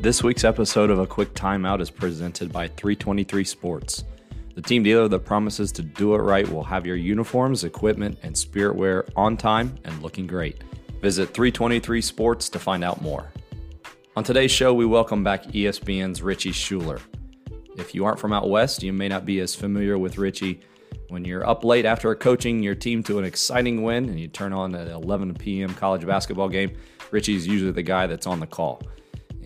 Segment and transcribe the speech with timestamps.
[0.00, 4.04] This week's episode of A Quick Timeout is presented by 323 Sports.
[4.54, 8.38] The team dealer that promises to do it right will have your uniforms, equipment, and
[8.38, 10.62] spirit wear on time and looking great.
[11.02, 13.32] Visit 323 Sports to find out more.
[14.14, 17.00] On today's show, we welcome back ESPN's Richie Schueler.
[17.76, 20.60] If you aren't from out west, you may not be as familiar with Richie.
[21.08, 24.52] When you're up late after coaching your team to an exciting win and you turn
[24.52, 25.74] on an 11 p.m.
[25.74, 26.76] college basketball game,
[27.10, 28.80] Richie's usually the guy that's on the call.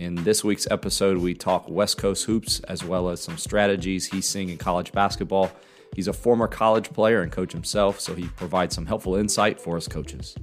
[0.02, 4.28] In this week's episode, we talk West Coast hoops as well as some strategies he's
[4.28, 5.52] seeing in college basketball.
[5.95, 9.77] He's a former college player and coach himself, so he provides some helpful insight for
[9.77, 10.34] us coaches.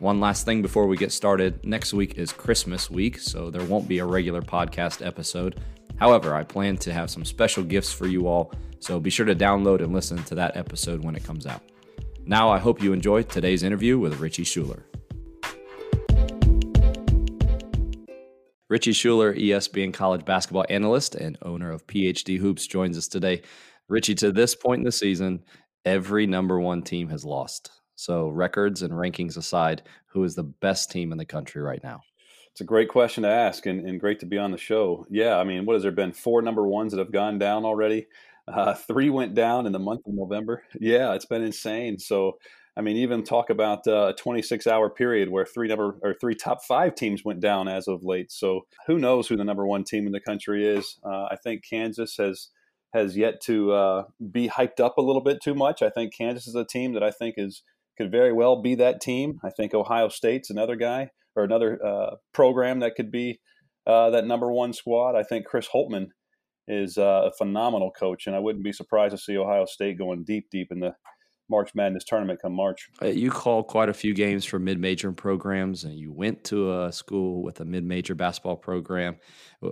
[0.00, 3.86] One last thing before we get started next week is Christmas week, so there won't
[3.86, 5.60] be a regular podcast episode.
[6.00, 9.36] However, I plan to have some special gifts for you all, so be sure to
[9.36, 11.62] download and listen to that episode when it comes out.
[12.26, 14.82] Now, I hope you enjoyed today's interview with Richie Schueler.
[18.68, 23.40] Richie Schueler, ESPN college basketball analyst and owner of PhD Hoops, joins us today.
[23.88, 25.42] Richie, to this point in the season,
[25.86, 27.70] every number one team has lost.
[27.96, 32.02] So, records and rankings aside, who is the best team in the country right now?
[32.52, 35.06] It's a great question to ask and, and great to be on the show.
[35.08, 36.12] Yeah, I mean, what has there been?
[36.12, 38.06] Four number ones that have gone down already.
[38.46, 40.62] Uh, three went down in the month of November.
[40.78, 41.98] Yeah, it's been insane.
[41.98, 42.38] So,
[42.78, 46.36] I mean, even talk about uh, a 26 hour period where three number or three
[46.36, 48.30] top five teams went down as of late.
[48.30, 50.96] So who knows who the number one team in the country is?
[51.04, 52.48] Uh, I think Kansas has
[52.94, 55.82] has yet to uh, be hyped up a little bit too much.
[55.82, 57.64] I think Kansas is a team that I think is
[57.98, 59.40] could very well be that team.
[59.42, 63.40] I think Ohio State's another guy or another uh, program that could be
[63.88, 65.16] uh, that number one squad.
[65.16, 66.10] I think Chris Holtmann
[66.68, 70.22] is uh, a phenomenal coach, and I wouldn't be surprised to see Ohio State going
[70.22, 70.94] deep, deep in the
[71.50, 72.90] March Madness tournament come March.
[73.02, 77.42] You called quite a few games for mid-major programs, and you went to a school
[77.42, 79.16] with a mid-major basketball program.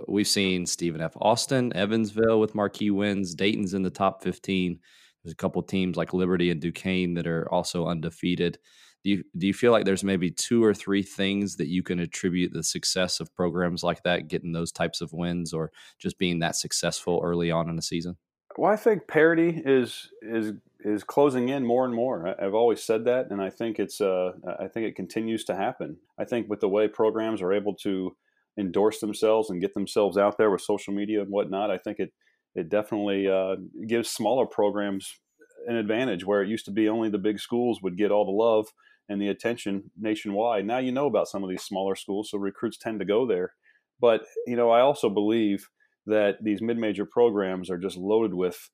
[0.07, 1.15] We've seen Stephen F.
[1.21, 3.35] Austin, Evansville with marquee wins.
[3.35, 4.79] Dayton's in the top 15.
[5.23, 8.57] There's a couple teams like Liberty and Duquesne that are also undefeated.
[9.03, 11.99] Do you, do you feel like there's maybe two or three things that you can
[11.99, 16.39] attribute the success of programs like that, getting those types of wins, or just being
[16.39, 18.17] that successful early on in the season?
[18.57, 22.35] Well, I think parity is is is closing in more and more.
[22.41, 25.97] I've always said that, and I think it's uh, I think it continues to happen.
[26.17, 28.15] I think with the way programs are able to
[28.59, 32.13] endorse themselves and get themselves out there with social media and whatnot, I think it
[32.55, 33.57] it definitely uh,
[33.87, 35.19] gives smaller programs
[35.67, 38.31] an advantage where it used to be only the big schools would get all the
[38.31, 38.67] love
[39.09, 40.65] and the attention nationwide.
[40.65, 43.53] Now you know about some of these smaller schools, so recruits tend to go there.
[43.99, 45.67] But you know, I also believe
[46.07, 48.69] that these mid-major programs are just loaded with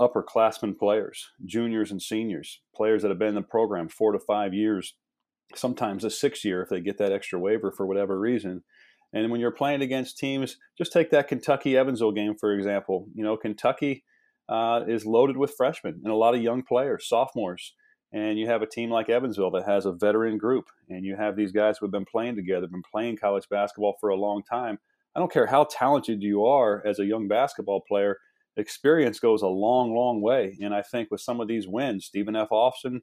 [0.00, 4.54] upperclassmen players, juniors and seniors, players that have been in the program four to five
[4.54, 4.94] years,
[5.54, 8.62] sometimes a six year if they get that extra waiver for whatever reason.
[9.12, 13.08] And when you're playing against teams, just take that Kentucky Evansville game for example.
[13.14, 14.04] You know, Kentucky
[14.48, 17.74] uh, is loaded with freshmen and a lot of young players, sophomores.
[18.12, 21.36] And you have a team like Evansville that has a veteran group, and you have
[21.36, 24.80] these guys who have been playing together, been playing college basketball for a long time
[25.14, 28.16] I don't care how talented you are as a young basketball player,
[28.56, 30.56] experience goes a long, long way.
[30.60, 32.48] And I think with some of these wins, Stephen F.
[32.50, 33.02] Austin,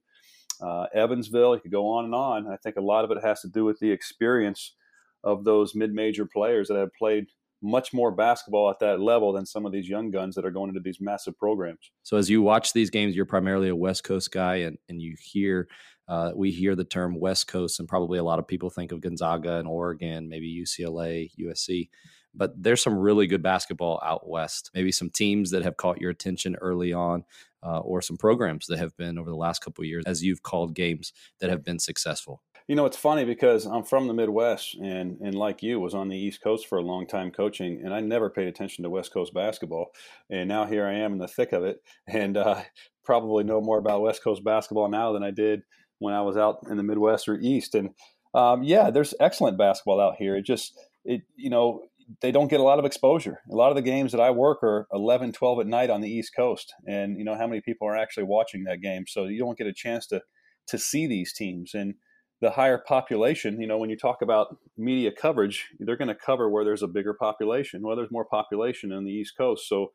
[0.61, 2.47] uh, Evansville, you could go on and on.
[2.47, 4.75] I think a lot of it has to do with the experience
[5.23, 7.25] of those mid-major players that have played
[7.61, 10.69] much more basketball at that level than some of these young guns that are going
[10.69, 11.91] into these massive programs.
[12.03, 15.15] So as you watch these games, you're primarily a West Coast guy, and and you
[15.19, 15.67] hear
[16.07, 19.01] uh, we hear the term West Coast, and probably a lot of people think of
[19.01, 21.89] Gonzaga and Oregon, maybe UCLA, USC.
[22.33, 24.69] But there's some really good basketball out west.
[24.73, 27.23] Maybe some teams that have caught your attention early on,
[27.63, 30.75] uh, or some programs that have been over the last couple years, as you've called
[30.75, 32.41] games that have been successful.
[32.67, 36.09] You know, it's funny because I'm from the Midwest, and and like you, was on
[36.09, 39.11] the East Coast for a long time coaching, and I never paid attention to West
[39.11, 39.91] Coast basketball.
[40.29, 42.61] And now here I am in the thick of it, and uh,
[43.03, 45.63] probably know more about West Coast basketball now than I did
[45.99, 47.75] when I was out in the Midwest or East.
[47.75, 47.91] And
[48.33, 50.35] um, yeah, there's excellent basketball out here.
[50.35, 51.83] It just, it you know,
[52.21, 53.41] they don't get a lot of exposure.
[53.51, 56.09] A lot of the games that I work are 11, 12 at night on the
[56.09, 59.05] East Coast, and you know how many people are actually watching that game.
[59.07, 60.21] So you don't get a chance to
[60.67, 61.95] to see these teams and
[62.41, 63.59] the higher population.
[63.59, 66.87] You know, when you talk about media coverage, they're going to cover where there's a
[66.87, 67.81] bigger population.
[67.81, 69.91] Well, there's more population on the East Coast, so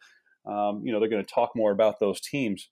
[0.46, 2.68] um, you know they're going to talk more about those teams.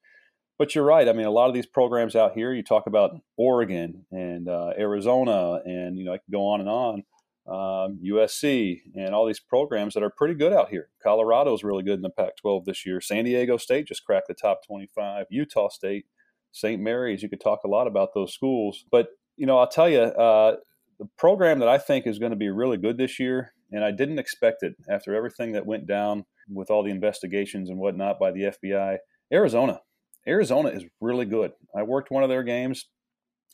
[0.60, 1.08] But you're right.
[1.08, 4.74] I mean, a lot of these programs out here, you talk about Oregon and uh,
[4.78, 7.02] Arizona, and you know, I can go on and on.
[7.46, 10.90] Um, USC and all these programs that are pretty good out here.
[11.02, 13.00] Colorado is really good in the Pac-12 this year.
[13.00, 15.24] San Diego State just cracked the top 25.
[15.30, 16.04] Utah State,
[16.52, 16.78] St.
[16.78, 17.22] Mary's.
[17.22, 19.08] You could talk a lot about those schools, but
[19.38, 20.56] you know, I'll tell you, uh,
[20.98, 23.92] the program that I think is going to be really good this year, and I
[23.92, 28.30] didn't expect it after everything that went down with all the investigations and whatnot by
[28.30, 28.98] the FBI.
[29.32, 29.80] Arizona.
[30.26, 31.52] Arizona is really good.
[31.74, 32.86] I worked one of their games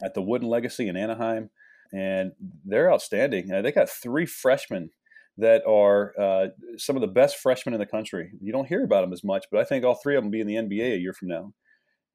[0.03, 1.51] at the Wooden Legacy in Anaheim,
[1.93, 2.33] and
[2.65, 3.53] they're outstanding.
[3.53, 4.91] Uh, they got three freshmen
[5.39, 6.49] that are uh,
[6.79, 8.31] some of the best freshmen in the country.
[8.41, 10.33] You don't hear about them as much, but I think all three of them will
[10.33, 11.53] be in the NBA a year from now.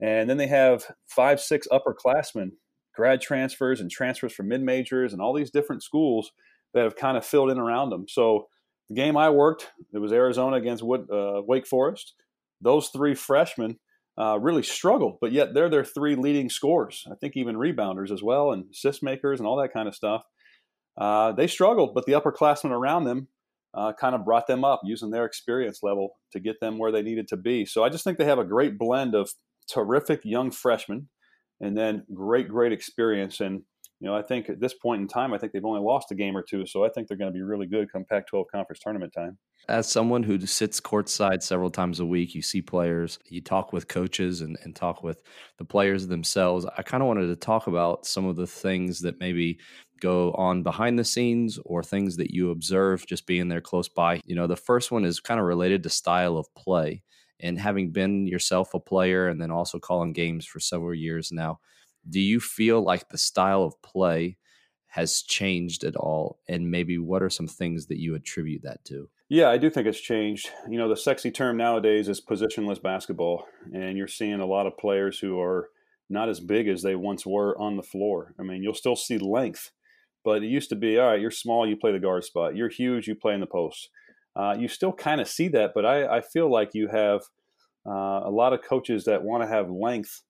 [0.02, 2.52] And then they have five, six upperclassmen,
[2.96, 6.32] grad transfers and transfers from mid majors and all these different schools
[6.74, 8.06] that have kind of filled in around them.
[8.08, 8.48] So
[8.90, 12.16] the game I worked, it was Arizona against Wood, uh, Wake Forest.
[12.60, 13.78] Those three freshmen
[14.22, 17.08] uh, really struggled, but yet they're their three leading scorers.
[17.12, 20.24] I think even rebounders as well, and assist makers and all that kind of stuff.
[20.96, 23.30] Uh, they struggled, but the upperclassmen around them
[23.74, 27.02] uh, kind of brought them up using their experience level to get them where they
[27.02, 27.66] needed to be.
[27.66, 29.32] So I just think they have a great blend of
[29.68, 31.10] terrific young freshmen
[31.60, 33.40] and then great, great experience.
[33.40, 33.64] And
[34.02, 36.16] you know, I think at this point in time, I think they've only lost a
[36.16, 38.80] game or two, so I think they're going to be really good come Pac-12 conference
[38.80, 39.38] tournament time.
[39.70, 43.88] As someone who sits courtside several times a week, you see players, you talk with
[43.88, 45.22] coaches and, and talk with
[45.60, 46.66] the players themselves.
[46.76, 49.60] I kind of wanted to talk about some of the things that maybe
[50.02, 54.20] go on behind the scenes or things that you observe just being there close by.
[54.26, 57.04] You know, the first one is kind of related to style of play.
[57.40, 61.60] And having been yourself a player and then also calling games for several years now,
[62.10, 64.38] do you feel like the style of play
[64.88, 66.40] has changed at all?
[66.48, 69.10] And maybe what are some things that you attribute that to?
[69.30, 70.50] Yeah, I do think it's changed.
[70.70, 74.78] You know, the sexy term nowadays is positionless basketball, and you're seeing a lot of
[74.78, 75.70] players who are
[76.10, 78.36] not as big as they once were on the floor.
[78.38, 79.72] I mean, you'll still see length,
[80.26, 82.58] but it used to be all right, you're small, you play the guard spot.
[82.58, 83.90] You're huge, you play in the post.
[84.36, 87.22] Uh, you still kind of see that, but I, I, feel like you have
[87.86, 90.22] uh, a lot of coaches that want to have length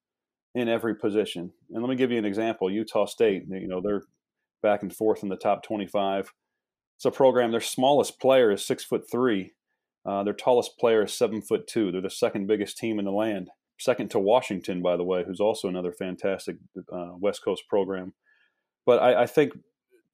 [0.53, 1.51] in every position.
[1.69, 2.69] And let me give you an example.
[2.69, 4.03] Utah State, you know, they're
[4.61, 6.31] back and forth in the top 25.
[6.97, 7.51] It's a program.
[7.51, 9.53] Their smallest player is six foot three.
[10.05, 11.91] Uh, their tallest player is seven foot two.
[11.91, 13.49] They're the second biggest team in the land,
[13.79, 16.57] second to Washington, by the way, who's also another fantastic
[16.91, 18.13] uh, West Coast program.
[18.85, 19.53] But I, I think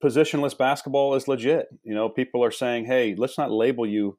[0.02, 1.66] positionless basketball is legit.
[1.82, 4.18] You know, people are saying, "Hey, let's not label you,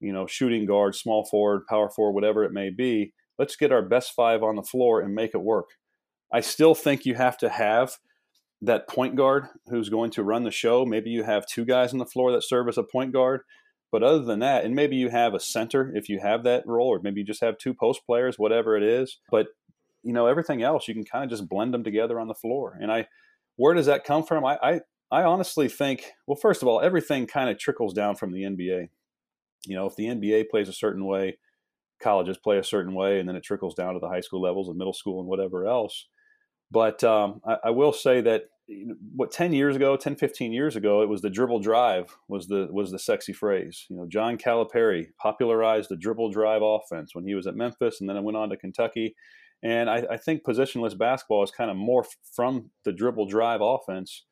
[0.00, 3.80] you know, shooting guard, small forward, power forward, whatever it may be let's get our
[3.80, 5.70] best five on the floor and make it work.
[6.30, 7.96] I still think you have to have
[8.60, 10.84] that point guard who's going to run the show.
[10.84, 13.40] Maybe you have two guys on the floor that serve as a point guard.
[13.90, 16.88] But other than that, and maybe you have a center if you have that role,
[16.88, 19.18] or maybe you just have two post players, whatever it is.
[19.30, 19.46] But
[20.02, 22.78] you know, everything else you can kind of just blend them together on the floor.
[22.80, 23.08] And I,
[23.56, 24.44] where does that come from?
[24.44, 28.32] I, I, I honestly think, well, first of all, everything kind of trickles down from
[28.32, 28.88] the NBA.
[29.66, 31.38] You know, if the NBA plays a certain way,
[32.00, 34.68] colleges play a certain way, and then it trickles down to the high school levels
[34.68, 36.06] and middle school and whatever else.
[36.70, 38.44] But um, I, I, will say that
[39.16, 42.68] what 10 years ago 10 15 years ago it was the dribble drive was the
[42.70, 47.34] was the sexy phrase you know john calipari popularized the dribble drive offense when he
[47.34, 49.14] was at memphis and then it went on to kentucky
[49.62, 54.24] and i, I think positionless basketball is kind of morphed from the dribble drive offense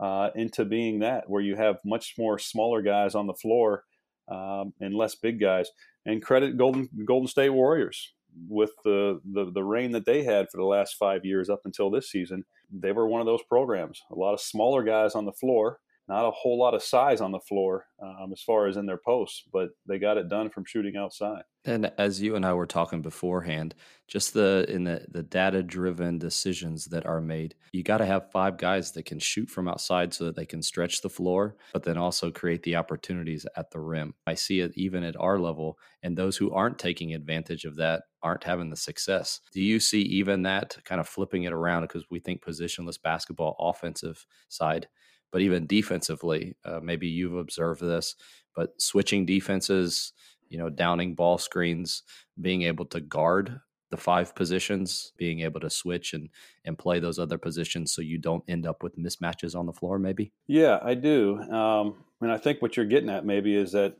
[0.00, 3.84] uh, into being that where you have much more smaller guys on the floor
[4.30, 5.70] um, and less big guys
[6.06, 8.12] and credit Golden Golden State Warriors
[8.48, 11.90] with the, the the reign that they had for the last five years up until
[11.90, 12.44] this season.
[12.70, 14.02] They were one of those programs.
[14.10, 17.32] A lot of smaller guys on the floor not a whole lot of size on
[17.32, 20.64] the floor um, as far as in their posts, but they got it done from
[20.66, 21.42] shooting outside.
[21.64, 23.74] And as you and I were talking beforehand,
[24.06, 28.30] just the in the the data driven decisions that are made, you got to have
[28.30, 31.82] five guys that can shoot from outside so that they can stretch the floor, but
[31.82, 34.14] then also create the opportunities at the rim.
[34.26, 38.04] I see it even at our level, and those who aren't taking advantage of that
[38.22, 39.40] aren't having the success.
[39.52, 43.56] Do you see even that kind of flipping it around because we think positionless basketball
[43.58, 44.88] offensive side?
[45.30, 48.14] But even defensively, uh, maybe you've observed this,
[48.54, 50.12] but switching defenses,
[50.48, 52.02] you know, downing ball screens,
[52.40, 56.28] being able to guard the five positions, being able to switch and
[56.64, 59.98] and play those other positions so you don't end up with mismatches on the floor,
[59.98, 60.32] maybe.
[60.46, 61.40] Yeah, I do.
[61.40, 63.96] Um, and I think what you're getting at maybe is that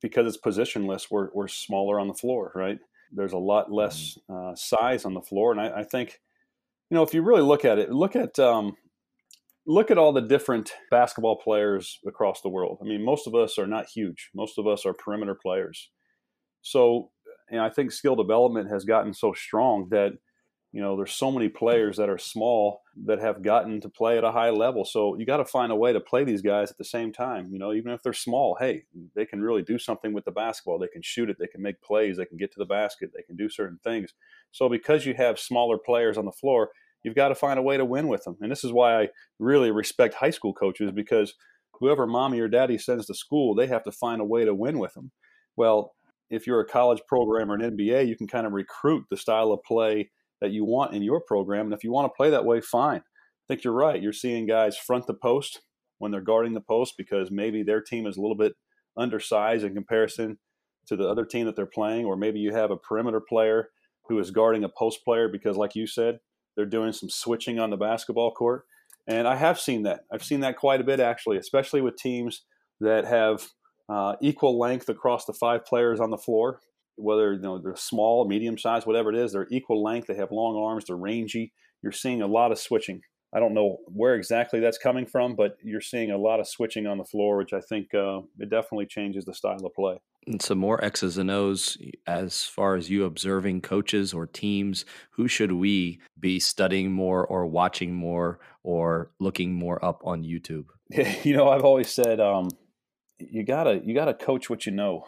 [0.00, 2.78] because it's positionless, we're we're smaller on the floor, right?
[3.12, 4.50] There's a lot less mm-hmm.
[4.50, 6.20] uh, size on the floor, and I, I, think,
[6.90, 8.76] you know, if you really look at it, look at um,
[9.68, 12.78] look at all the different basketball players across the world.
[12.80, 14.30] I mean, most of us are not huge.
[14.34, 15.90] Most of us are perimeter players.
[16.62, 17.10] So,
[17.50, 20.12] and I think skill development has gotten so strong that
[20.72, 24.24] you know there's so many players that are small that have gotten to play at
[24.24, 24.84] a high level.
[24.86, 27.48] So you got to find a way to play these guys at the same time.
[27.52, 28.84] You know, even if they're small, hey,
[29.14, 30.78] they can really do something with the basketball.
[30.78, 31.36] They can shoot it.
[31.38, 32.16] They can make plays.
[32.16, 33.10] They can get to the basket.
[33.14, 34.14] They can do certain things.
[34.50, 36.70] So because you have smaller players on the floor,
[37.02, 38.36] you've got to find a way to win with them.
[38.40, 41.34] And this is why I really respect high school coaches because
[41.74, 44.78] whoever mommy or daddy sends to school, they have to find a way to win
[44.78, 45.12] with them.
[45.56, 45.94] Well,
[46.30, 49.52] if you're a college program or an NBA, you can kind of recruit the style
[49.52, 51.66] of play that you want in your program.
[51.66, 53.00] And if you want to play that way, fine.
[53.00, 54.00] I think you're right.
[54.00, 55.60] You're seeing guys front the post
[55.98, 58.52] when they're guarding the post because maybe their team is a little bit
[58.96, 60.38] undersized in comparison
[60.86, 63.68] to the other team that they're playing, or maybe you have a perimeter player
[64.08, 66.18] who is guarding a post player because, like you said,
[66.58, 68.64] they're doing some switching on the basketball court.
[69.06, 70.00] And I have seen that.
[70.12, 72.42] I've seen that quite a bit, actually, especially with teams
[72.80, 73.46] that have
[73.88, 76.58] uh, equal length across the five players on the floor,
[76.96, 80.08] whether you know they're small, medium size, whatever it is, they're equal length.
[80.08, 80.86] They have long arms.
[80.86, 81.52] They're rangy.
[81.80, 83.02] You're seeing a lot of switching.
[83.32, 86.88] I don't know where exactly that's coming from, but you're seeing a lot of switching
[86.88, 90.00] on the floor, which I think uh, it definitely changes the style of play.
[90.28, 94.84] And some more X's and O's as far as you observing coaches or teams.
[95.12, 100.66] Who should we be studying more or watching more or looking more up on YouTube?
[101.24, 102.48] You know, I've always said um,
[103.18, 105.06] you gotta you gotta coach what you know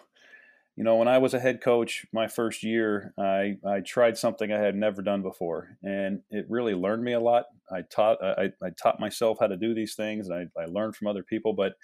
[0.80, 4.50] you know, when I was a head coach my first year, I, I tried something
[4.50, 7.44] I had never done before, and it really learned me a lot.
[7.70, 10.96] I taught I, I taught myself how to do these things, and I, I learned
[10.96, 11.52] from other people.
[11.52, 11.74] But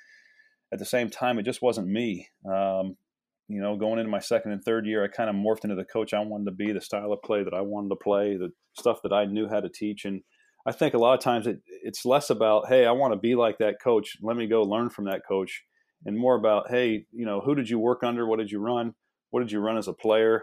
[0.73, 2.29] at the same time, it just wasn't me.
[2.51, 2.97] Um,
[3.49, 5.85] you know, going into my second and third year, I kind of morphed into the
[5.85, 8.51] coach I wanted to be, the style of play that I wanted to play, the
[8.79, 10.23] stuff that I knew how to teach, and
[10.67, 13.37] I think a lot of times it, it's less about, hey, I want to be
[13.37, 14.17] like that coach.
[14.21, 15.63] Let me go learn from that coach
[16.05, 18.27] and more about, hey, you know, who did you work under?
[18.27, 18.95] What did you run?
[19.31, 20.43] What did you run as a player?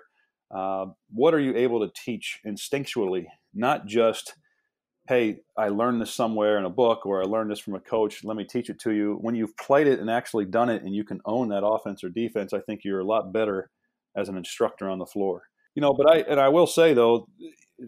[0.50, 4.33] Uh, what are you able to teach instinctually, not just,
[5.07, 8.24] hey, I learned this somewhere in a book or I learned this from a coach.
[8.24, 9.17] Let me teach it to you.
[9.22, 12.10] When you've played it and actually done it and you can own that offense or
[12.10, 13.69] defense, I think you're a lot better
[14.15, 15.43] as an instructor on the floor.
[15.75, 17.27] You know, but I and I will say though,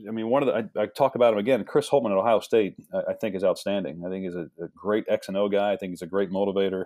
[0.07, 1.63] I mean, one of the I, I talk about him again.
[1.63, 4.03] Chris Holtmann at Ohio State, I, I think is outstanding.
[4.05, 5.71] I think he's a, a, great X and O guy.
[5.71, 6.85] I think he's a great motivator.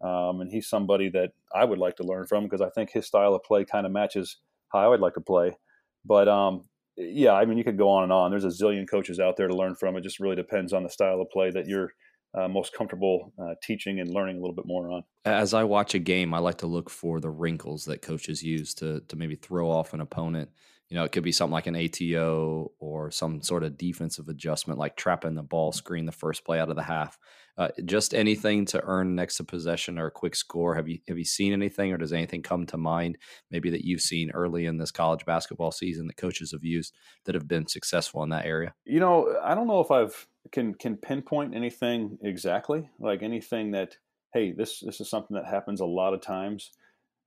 [0.00, 3.06] Um, and he's somebody that I would like to learn from because I think his
[3.06, 4.36] style of play kind of matches
[4.68, 5.56] how I would like to play.
[6.04, 6.64] But um,
[6.96, 8.30] yeah, I mean, you could go on and on.
[8.30, 9.96] There's a zillion coaches out there to learn from.
[9.96, 11.92] It just really depends on the style of play that you're
[12.34, 15.02] uh, most comfortable uh, teaching and learning a little bit more on.
[15.24, 18.74] As I watch a game, I like to look for the wrinkles that coaches use
[18.74, 20.50] to to maybe throw off an opponent.
[20.88, 24.78] You know, it could be something like an ATO or some sort of defensive adjustment,
[24.78, 27.18] like trapping the ball screen the first play out of the half.
[27.58, 30.74] Uh, just anything to earn next to possession or a quick score.
[30.74, 33.18] Have you have you seen anything, or does anything come to mind
[33.50, 37.34] maybe that you've seen early in this college basketball season that coaches have used that
[37.34, 38.74] have been successful in that area?
[38.84, 43.96] You know, I don't know if I've can can pinpoint anything exactly, like anything that
[44.34, 46.72] hey, this this is something that happens a lot of times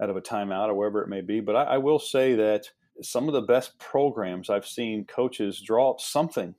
[0.02, 1.40] out of a timeout or wherever it may be.
[1.40, 2.70] But I, I will say that
[3.02, 6.56] some of the best programs I've seen coaches draw up something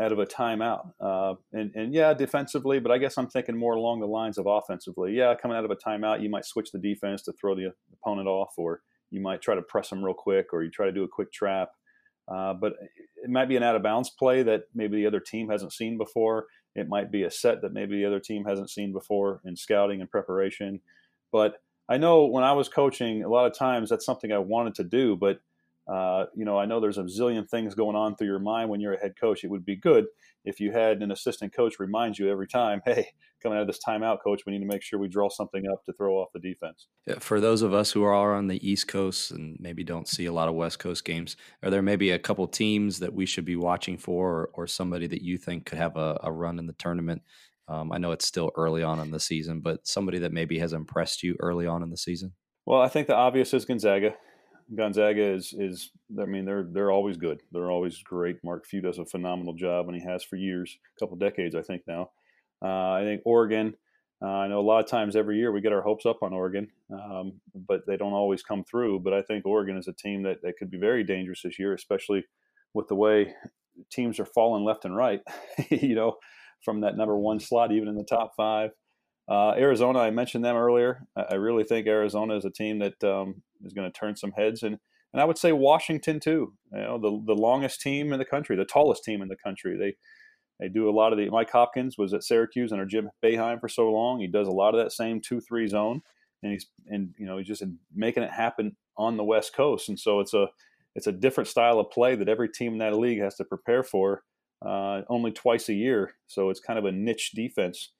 [0.00, 0.92] out of a timeout.
[1.00, 4.46] Uh, and, and yeah, defensively, but I guess I'm thinking more along the lines of
[4.46, 5.12] offensively.
[5.12, 8.26] Yeah, coming out of a timeout, you might switch the defense to throw the opponent
[8.26, 11.04] off, or you might try to press them real quick, or you try to do
[11.04, 11.70] a quick trap.
[12.26, 12.72] Uh, but
[13.22, 15.98] it might be an out of bounds play that maybe the other team hasn't seen
[15.98, 16.46] before.
[16.74, 20.00] It might be a set that maybe the other team hasn't seen before in scouting
[20.00, 20.80] and preparation.
[21.30, 21.56] But
[21.88, 24.84] I know when I was coaching, a lot of times that's something I wanted to
[24.84, 25.40] do, but
[25.86, 28.80] uh, you know, I know there's a zillion things going on through your mind when
[28.80, 29.44] you're a head coach.
[29.44, 30.06] It would be good
[30.44, 33.08] if you had an assistant coach remind you every time, hey,
[33.42, 35.84] coming out of this timeout, coach, we need to make sure we draw something up
[35.84, 36.86] to throw off the defense.
[37.06, 40.26] Yeah, for those of us who are on the East Coast and maybe don't see
[40.26, 43.44] a lot of West Coast games, are there maybe a couple teams that we should
[43.44, 46.66] be watching for or, or somebody that you think could have a, a run in
[46.66, 47.22] the tournament?
[47.66, 50.74] Um, I know it's still early on in the season, but somebody that maybe has
[50.74, 52.34] impressed you early on in the season?
[52.66, 54.14] Well, I think the obvious is Gonzaga.
[54.74, 55.90] Gonzaga is is
[56.20, 57.42] I mean they're they're always good.
[57.52, 58.42] They're always great.
[58.44, 61.62] Mark Few does a phenomenal job, and he has for years, a couple decades, I
[61.62, 62.10] think now.
[62.62, 63.74] Uh, I think Oregon.
[64.22, 66.32] Uh, I know a lot of times every year we get our hopes up on
[66.32, 69.00] Oregon, um, but they don't always come through.
[69.00, 71.74] But I think Oregon is a team that, that could be very dangerous this year,
[71.74, 72.24] especially
[72.72, 73.34] with the way
[73.90, 75.20] teams are falling left and right.
[75.68, 76.16] you know,
[76.64, 78.70] from that number one slot, even in the top five.
[79.28, 81.06] Uh, Arizona, I mentioned them earlier.
[81.16, 84.62] I, really think Arizona is a team that um, is going to turn some heads,
[84.62, 84.78] and
[85.12, 86.54] and I would say Washington too.
[86.72, 89.76] You know, the the longest team in the country, the tallest team in the country.
[89.78, 89.94] They
[90.60, 91.30] they do a lot of the.
[91.30, 94.20] Mike Hopkins was at Syracuse under Jim Boeheim for so long.
[94.20, 96.02] He does a lot of that same two three zone,
[96.42, 99.88] and he's and you know he's just making it happen on the West Coast.
[99.88, 100.48] And so it's a
[100.94, 103.82] it's a different style of play that every team in that league has to prepare
[103.82, 104.22] for
[104.64, 106.12] uh, only twice a year.
[106.26, 107.90] So it's kind of a niche defense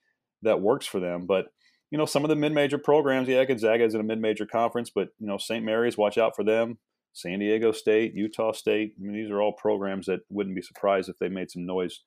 [0.43, 1.27] that works for them.
[1.27, 1.47] But
[1.95, 5.11] you know, some of the mid-major programs, yeah, Gonzaga is in a mid-major conference, but
[5.21, 5.65] you know, St.
[5.65, 6.77] Mary's, watch out for them.
[7.13, 8.95] San Diego State, Utah State.
[8.99, 12.01] I mean, these are all programs that wouldn't be surprised if they made some noise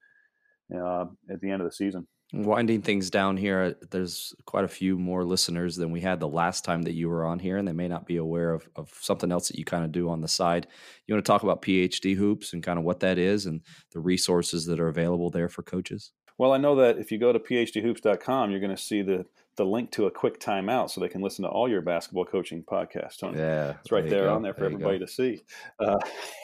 [0.76, 2.06] uh, at the end of the season.
[2.34, 6.66] Winding things down here, there's quite a few more listeners than we had the last
[6.66, 9.32] time that you were on here, and they may not be aware of, of something
[9.32, 10.68] else that you kind of do on the side.
[11.06, 13.62] You want to talk about PhD hoops and kind of what that is and
[13.94, 16.12] the resources that are available there for coaches?
[16.38, 19.26] Well, I know that if you go to phdhoops.com, you're going to see the
[19.58, 22.64] the link to a quick timeout so they can listen to all your basketball coaching
[22.64, 23.18] podcasts.
[23.18, 23.40] Tony.
[23.40, 25.42] Yeah, it's right there, there on there for there everybody to see.
[25.80, 25.98] Uh,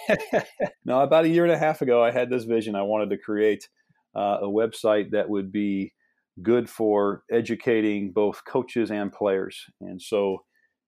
[0.86, 2.75] now, about a year and a half ago, I had this vision.
[2.75, 3.70] I wanted to create
[4.15, 5.93] uh, a website that would be
[6.41, 9.65] good for educating both coaches and players.
[9.79, 10.43] And so,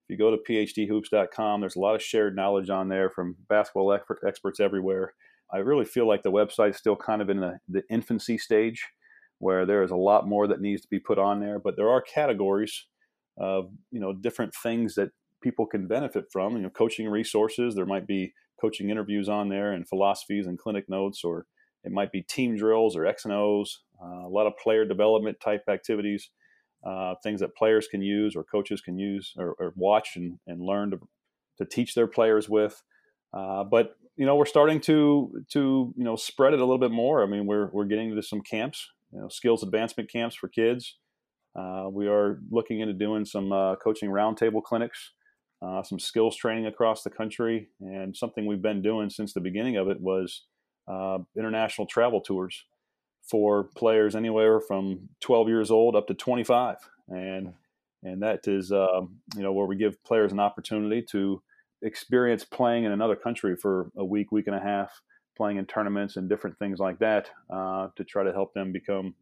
[0.07, 3.97] if you go to phdhoops.com, there's a lot of shared knowledge on there from basketball
[4.27, 5.13] experts everywhere.
[5.53, 8.83] I really feel like the website's still kind of in the, the infancy stage
[9.39, 11.59] where there is a lot more that needs to be put on there.
[11.59, 12.85] But there are categories
[13.37, 15.09] of you know different things that
[15.41, 16.55] people can benefit from.
[16.55, 17.75] You know, coaching resources.
[17.75, 21.45] There might be coaching interviews on there, and philosophies and clinic notes, or
[21.83, 23.81] it might be team drills or X and O's.
[24.01, 26.29] Uh, a lot of player development type activities,
[26.85, 30.61] uh, things that players can use or coaches can use or, or watch and, and
[30.61, 30.99] learn to,
[31.57, 32.81] to teach their players with.
[33.33, 36.91] Uh, but you know, we're starting to to you know spread it a little bit
[36.91, 37.21] more.
[37.21, 40.97] I mean, we're we're getting into some camps you know, skills advancement camps for kids.
[41.57, 45.13] Uh, we are looking into doing some uh, coaching roundtable clinics,
[45.61, 49.77] uh, some skills training across the country, and something we've been doing since the beginning
[49.77, 50.43] of it was
[50.89, 52.65] uh, international travel tours
[53.23, 56.75] for players anywhere from 12 years old up to 25,
[57.07, 57.53] and
[58.03, 61.41] and that is um, you know where we give players an opportunity to
[61.81, 65.01] experience playing in another country for a week, week and a half
[65.35, 69.13] playing in tournaments and different things like that uh, to try to help them become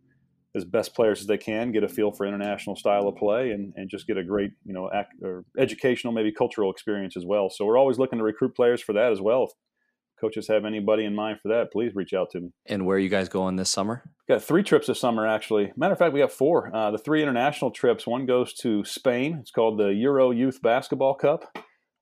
[0.55, 3.73] as best players as they can, get a feel for international style of play, and,
[3.75, 4.89] and just get a great you know
[5.21, 7.49] or educational maybe cultural experience as well.
[7.49, 9.45] So we're always looking to recruit players for that as well.
[9.45, 9.51] If
[10.21, 12.49] coaches have anybody in mind for that, please reach out to me.
[12.67, 14.03] And where are you guys going this summer?
[14.05, 15.73] We've got three trips this summer actually.
[15.75, 16.73] Matter of fact, we got four.
[16.73, 18.05] Uh, the three international trips.
[18.05, 19.37] One goes to Spain.
[19.41, 21.57] It's called the Euro Youth Basketball Cup,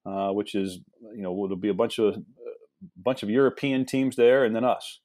[0.06, 0.80] uh, which is
[1.16, 2.18] you know there'll be a bunch of
[2.98, 5.00] bunch of European teams there, and then us,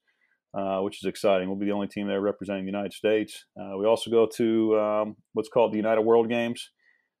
[0.57, 1.47] uh, which is exciting.
[1.47, 3.45] We'll be the only team there representing the United States.
[3.59, 6.71] Uh, we also go to um, what's called the United World Games.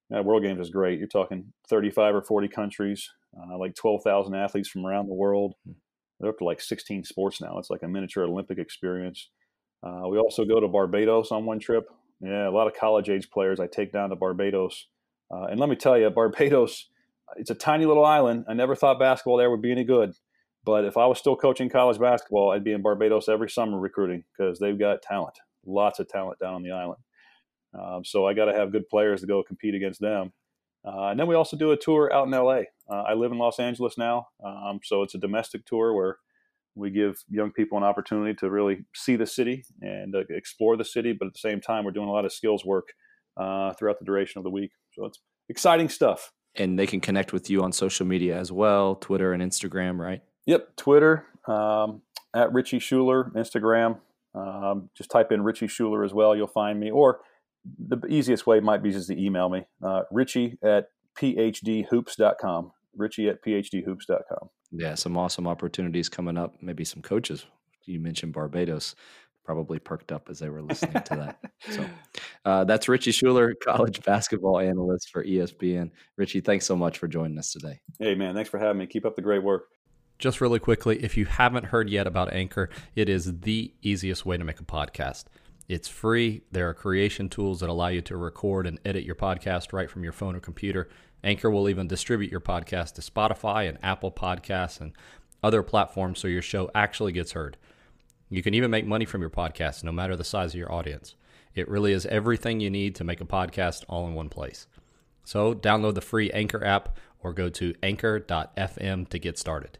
[0.09, 0.99] United World Games is great.
[0.99, 5.55] You're talking 35 or 40 countries, uh, like 12,000 athletes from around the world.
[5.65, 5.73] Hmm.
[6.19, 7.57] They're up to like 16 sports now.
[7.59, 9.29] It's like a miniature Olympic experience.
[9.83, 11.87] Uh, we also go to Barbados on one trip.
[12.21, 14.87] Yeah, a lot of college age players I take down to Barbados.
[15.31, 16.89] Uh, and let me tell you, Barbados,
[17.35, 18.45] it's a tiny little island.
[18.49, 20.13] I never thought basketball there would be any good.
[20.67, 24.25] But if I was still coaching college basketball, I'd be in Barbados every summer recruiting
[24.37, 27.01] because they've got talent, lots of talent down on the island.
[27.73, 30.33] Um, so I got to have good players to go compete against them.
[30.85, 32.63] Uh, and then we also do a tour out in LA.
[32.91, 36.17] Uh, I live in Los Angeles now, um, so it's a domestic tour where
[36.75, 40.83] we give young people an opportunity to really see the city and uh, explore the
[40.83, 41.13] city.
[41.13, 42.89] But at the same time, we're doing a lot of skills work
[43.37, 44.71] uh, throughout the duration of the week.
[44.91, 46.33] So it's exciting stuff.
[46.55, 50.21] And they can connect with you on social media as well, Twitter and Instagram, right?
[50.47, 52.01] Yep, Twitter um,
[52.35, 53.99] at Richie Schueler, Instagram.
[54.33, 56.35] Um, just type in Richie Schueler as well.
[56.35, 56.89] You'll find me.
[56.89, 57.19] Or
[57.79, 60.87] the easiest way might be just to email me, uh, Richie at
[61.19, 62.71] phdhoops.com.
[62.95, 64.49] Richie at phdhoops.com.
[64.71, 66.55] Yeah, some awesome opportunities coming up.
[66.61, 67.45] Maybe some coaches.
[67.85, 68.95] You mentioned Barbados
[69.43, 71.39] probably perked up as they were listening to that.
[71.71, 71.83] So
[72.45, 75.89] uh, that's Richie Schueler, college basketball analyst for ESPN.
[76.15, 77.79] Richie, thanks so much for joining us today.
[77.99, 78.85] Hey, man, thanks for having me.
[78.85, 79.65] Keep up the great work.
[80.19, 84.35] Just really quickly, if you haven't heard yet about Anchor, it is the easiest way
[84.35, 85.25] to make a podcast.
[85.67, 86.41] It's free.
[86.51, 90.03] There are creation tools that allow you to record and edit your podcast right from
[90.03, 90.89] your phone or computer.
[91.23, 94.93] Anchor will even distribute your podcast to Spotify and Apple Podcasts and
[95.43, 97.57] other platforms so your show actually gets heard.
[98.29, 101.15] You can even make money from your podcast, no matter the size of your audience.
[101.53, 104.67] It really is everything you need to make a podcast all in one place.
[105.23, 109.77] So, download the free Anchor app or go to anchor.fm to get started.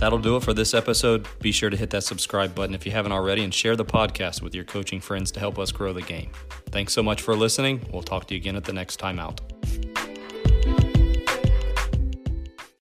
[0.00, 1.28] That'll do it for this episode.
[1.40, 4.40] Be sure to hit that subscribe button if you haven't already and share the podcast
[4.40, 6.30] with your coaching friends to help us grow the game.
[6.70, 7.86] Thanks so much for listening.
[7.92, 9.49] We'll talk to you again at the next time out.